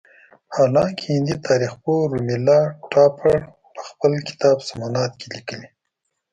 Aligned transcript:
حالانکه 0.55 1.03
هندي 1.15 1.35
تاریخ 1.47 1.73
پوه 1.83 2.01
رومیلا 2.11 2.59
تاپړ 2.91 3.37
په 3.75 3.81
خپل 3.89 4.11
کتاب 4.27 4.57
سومنات 4.67 5.11
کې 5.19 5.27
لیکلي. 5.35 5.67